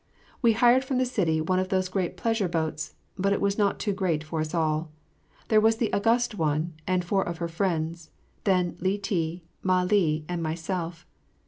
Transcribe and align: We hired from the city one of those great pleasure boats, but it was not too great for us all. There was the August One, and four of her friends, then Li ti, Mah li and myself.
We 0.41 0.53
hired 0.53 0.83
from 0.83 0.97
the 0.97 1.05
city 1.05 1.41
one 1.41 1.59
of 1.59 1.69
those 1.69 1.87
great 1.87 2.17
pleasure 2.17 2.47
boats, 2.47 2.95
but 3.19 3.33
it 3.33 3.39
was 3.39 3.59
not 3.59 3.77
too 3.79 3.93
great 3.93 4.23
for 4.23 4.39
us 4.41 4.51
all. 4.51 4.89
There 5.49 5.61
was 5.61 5.75
the 5.75 5.93
August 5.93 6.33
One, 6.33 6.73
and 6.87 7.05
four 7.05 7.21
of 7.21 7.37
her 7.37 7.47
friends, 7.47 8.09
then 8.43 8.77
Li 8.79 8.97
ti, 8.97 9.43
Mah 9.61 9.83
li 9.83 10.25
and 10.27 10.41
myself. 10.41 11.05